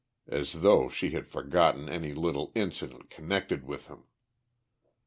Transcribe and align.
As 0.27 0.61
though 0.63 0.89
she 0.89 1.11
had 1.11 1.27
forgotten 1.27 1.87
any 1.87 2.11
little 2.11 2.51
incident 2.55 3.11
connected 3.11 3.65
with 3.67 3.85
him! 3.85 4.05